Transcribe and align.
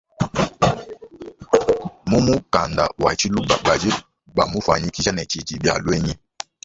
Mu 2.09 2.19
mukanda 2.25 2.85
wa 3.03 3.11
tshiluba 3.17 3.55
badi 3.65 3.89
bamufuanyikishe 4.35 5.11
ne 5.13 5.23
tshidibialuenyi. 5.29 6.13